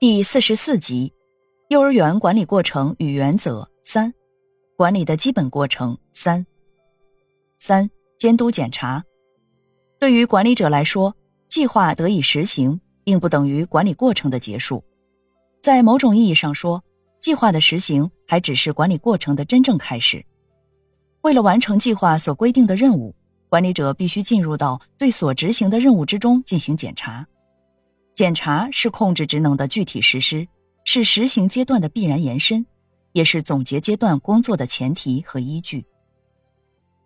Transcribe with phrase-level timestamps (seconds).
[0.00, 1.12] 第四十四集，
[1.70, 4.14] 幼儿园管理过程与原则三，
[4.76, 6.46] 管理的基本过程三。
[7.58, 9.04] 三、监督检查。
[9.98, 11.12] 对于管理者来说，
[11.48, 14.80] 计划得以实行，并不等于管理过程的结束。
[15.60, 16.80] 在某种意义上说，
[17.18, 20.24] 计划的实行还只是管理过程的真正开始。
[21.22, 23.12] 为了完成计划所规定的任务，
[23.48, 27.26] 管理者必须进入到对所执行的任务之中进行检查。
[28.18, 30.44] 检查是控制职能的具体实施，
[30.82, 32.66] 是实行阶段的必然延伸，
[33.12, 35.86] 也是总结阶段工作的前提和依据。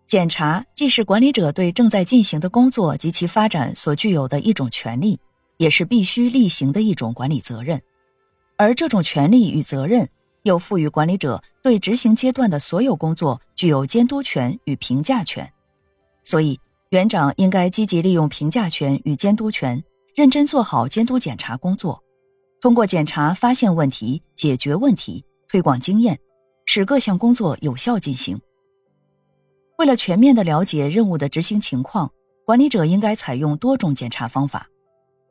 [0.06, 5.20] 检查既是管理者对正在进行的工作及其发展所具有的一种权利，
[5.58, 7.78] 也是必须例行的一种管理责任。
[8.56, 10.08] 而这种权利与责任，
[10.44, 15.46] 又赋予管理者对执行阶段的所有工作具有监督权与评价权。
[16.24, 19.84] 所以，园长应该积极利用评价权与监督权。
[20.14, 22.02] 认真做好监督检查工作，
[22.60, 26.18] 通过检查发现问题、解决问题、推广经验，
[26.66, 28.38] 使各项工作有效进行。
[29.78, 32.12] 为了全面的了解任务的执行情况，
[32.44, 34.66] 管理者应该采用多种检查方法。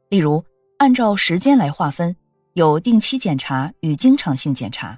[0.10, 0.44] 例如，
[0.80, 2.16] 按照时间来划分，
[2.54, 4.98] 有定期检查与经常性检查；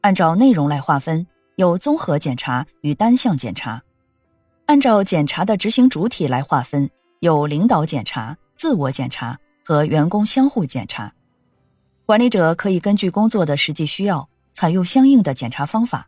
[0.00, 1.26] 按照内容来划分，
[1.56, 3.78] 有综合检查与单项检查；
[4.64, 8.34] 按照检查的执行主体来划分，有领导检查。
[8.62, 11.12] 自我检查和员工相互检查，
[12.06, 16.06] 管理者可以根据工作的实际需要，采用相应的检查方法，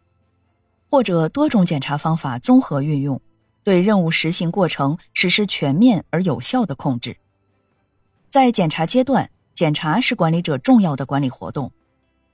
[0.88, 3.20] 或者多种检查方法综合运用，
[3.64, 7.17] 对任务实行过程实施全面而有效的控制。
[8.28, 11.73] 在检查阶段，检查是管理者重要的管理活动，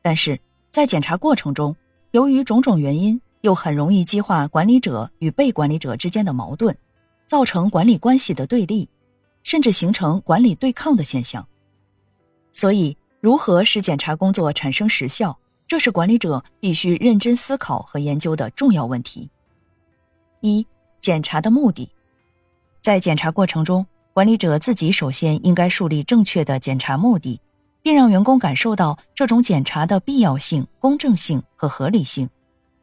[0.03, 1.75] 但是在检查过程中，
[2.11, 6.77] 由于种种原因，又很容易激化管理者与被管理者之间的矛盾，
[7.25, 8.87] 造成管理关系的对立。
[9.43, 11.47] 甚至形成管理对抗的现象。
[12.53, 19.31] 所以，如何使检查工作产生实效，这是管理者必须认真思考和研究的重要问题。
[20.41, 20.67] 一、
[21.00, 21.89] 检查的目的，
[22.81, 27.41] 在检查过程中，管理者自己首先应该树立正确的检查目的，
[27.83, 32.29] 并让员工感受到这种检查的必要性、公正性和合理性，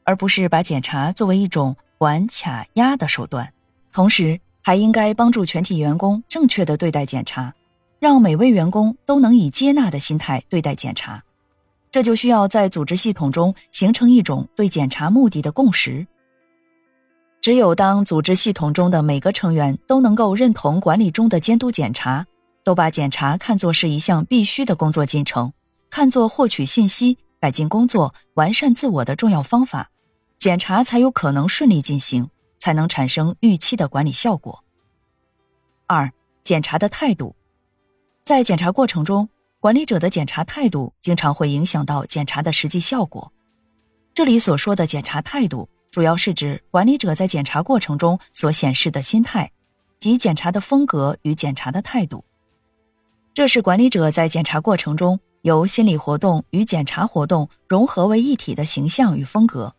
[0.04, 3.52] 而不是把检查作为一种管、卡、压的手段。
[3.92, 7.54] 同时，还应该帮助全体员工正确的对待检查，
[8.00, 11.24] 让每位员工都能以接纳的心态对待检查。
[11.90, 16.06] 这就需要在组织系统中形成一种对检查目的的共识。
[17.40, 22.26] 只有当组织系统中的每个成员都能够认同管理中的监督检查，
[22.66, 25.54] 都把检查看作是一项必须的工作进程，
[25.90, 29.90] 看作获取信息、改进工作、完善自我的重要方法，
[30.38, 32.30] 检查才有可能顺利进行。
[32.60, 34.64] 才能产生预期的管理效果。
[35.86, 36.12] 二、
[36.44, 37.36] 检查的态度，
[38.24, 39.30] 在检查过程中，
[39.60, 43.32] 管理者的检查态度经常会影响到检查的实际效果。
[44.14, 49.52] 这里所说的检查态度，主要是指管理者在检查过程中所显示的心态，
[50.00, 52.24] 及检查的风格与检查的态度。
[53.34, 59.76] 这是管理者在检查过程中由心理活动与检查活动融合为一体的形象与风格，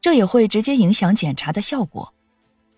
[0.00, 2.14] 这也会直接影响检查的效果。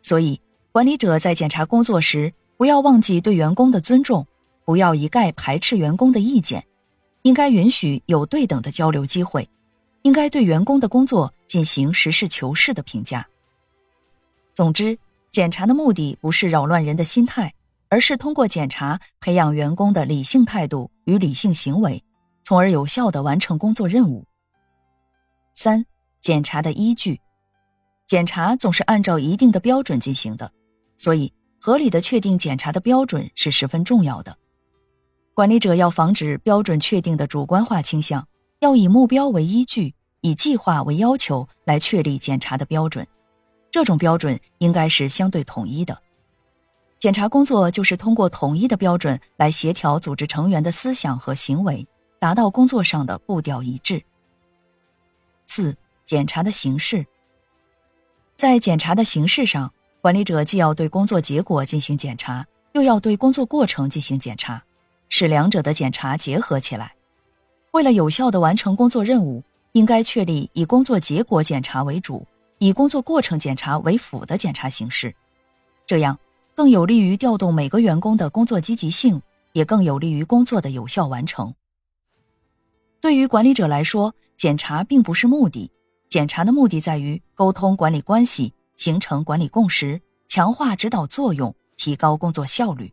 [0.02, 0.40] 所以，
[0.72, 4.26] 管理者在检查工作时，不要忘记对员工的尊重，
[4.64, 6.64] 不要一概排斥员工的意见，
[7.22, 9.48] 应该允许有对等的交流机会，
[10.02, 13.26] 应该对员工的工作进行实事求是的评价。
[14.52, 14.98] 总之，
[15.30, 17.54] 检查的目的不是扰乱人的心态，
[17.88, 22.02] 而是通过检查培养员工的理性态度与理性行为，
[22.42, 24.24] 从而有效的完成工作任务。
[25.54, 25.84] 三、
[26.20, 27.20] 检查的依据。
[28.12, 30.52] 检查总是按照一定的标准进行的，
[30.98, 34.36] 所以合理的确定检查的标准是十分重要的。
[35.32, 38.28] 管理者要防止标准确定的主观化倾向，
[38.58, 43.08] 要以目标为依据，以计划为要求来确立检查的标准。
[43.70, 45.98] 这种标准应该是相对统一的。
[46.98, 51.88] 检查工作就是通过统一的标准来协调组织成员的思想和行为，
[52.18, 54.04] 达到工作上的步调一致。
[55.46, 55.74] 四、
[56.04, 57.06] 检查的形式。
[58.36, 64.62] 在检查的形式上，管理者既要对工作结果进行检查，又要对工作过程进行检查，
[65.08, 66.92] 使两者的检查结合起来。
[67.70, 69.42] 为了有效地完成工作任务，
[69.72, 72.26] 应该确立以工作结果检查为主、
[72.58, 75.14] 以工作过程检查为辅的检查形式，
[75.86, 76.18] 这样
[76.54, 81.54] 更有利于调动每个员工的工作积极性，也更有利于工作的有效完成。
[83.00, 85.70] 对于管理者来说，检查并不是目的，
[86.12, 89.98] 检查的目的在于沟通管理关系，形成管理共识，
[90.28, 92.92] 强化指导作用，提高工作效率。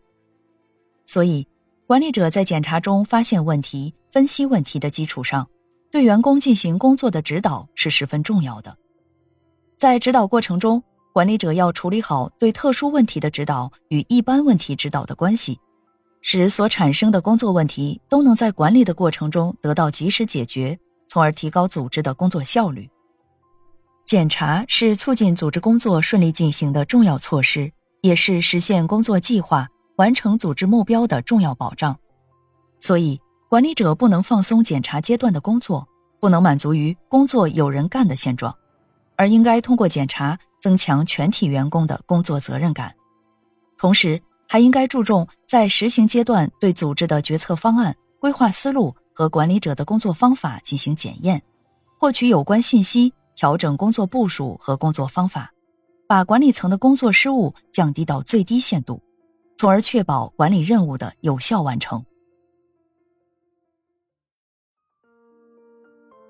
[1.06, 1.46] 所以，
[1.86, 5.46] 管理者在检查中发现问题、分析问题的基础上，
[5.92, 8.74] 对员工进行工作的指导是十分重要的。
[9.78, 10.82] 在指导过程中，
[11.12, 15.60] 管理者要处理好对特殊问题的指导与一般问题指导的关系。
[16.22, 20.80] 使所产生的工作问题都能在管理的过程中得到及时解决，
[21.10, 22.90] 从而提高组织的工作效率。
[24.10, 27.72] 检查是促进组织工作顺利进行的重要措施，
[28.02, 29.68] 也是实现工作计划、
[29.98, 31.96] 完成组织目标的重要保障。
[32.80, 33.22] 所以，
[33.52, 35.88] 管理者不能放松检查阶段的工作，
[36.20, 38.52] 不能满足于工作有人干的现状，
[39.16, 42.92] 而应该通过检查增强全体员工的工作责任感，
[43.78, 44.20] 同时。
[44.52, 51.40] 还应该注重在实行阶段对组织的决策方案、规划思路和管理者的工作方法进行检验，
[52.00, 55.54] 获取有关信息，调整工作部署和工作方法，
[56.06, 59.02] 把管理层的工作失误降低到最低限度，
[59.56, 62.04] 从而确保管理任务的有效完成。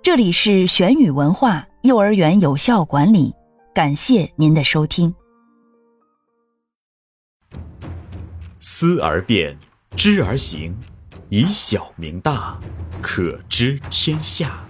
[0.03, 3.33] 这里是玄宇文化幼儿园有效管理，
[3.73, 5.12] 感谢您的收听。
[8.59, 9.57] 思而变，
[9.97, 10.77] 知而行，
[11.29, 12.59] 以小明大，
[13.01, 14.63] 可知天下。